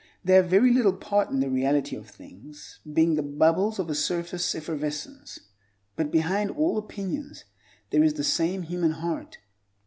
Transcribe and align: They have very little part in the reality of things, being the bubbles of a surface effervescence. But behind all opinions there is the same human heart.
They 0.23 0.33
have 0.33 0.49
very 0.49 0.73
little 0.73 0.93
part 0.95 1.29
in 1.29 1.41
the 1.41 1.49
reality 1.51 1.95
of 1.95 2.09
things, 2.09 2.79
being 2.91 3.13
the 3.13 3.21
bubbles 3.21 3.77
of 3.77 3.87
a 3.87 3.93
surface 3.93 4.55
effervescence. 4.55 5.39
But 5.95 6.09
behind 6.09 6.49
all 6.49 6.79
opinions 6.79 7.43
there 7.91 8.03
is 8.03 8.15
the 8.15 8.23
same 8.23 8.63
human 8.63 8.93
heart. 8.93 9.37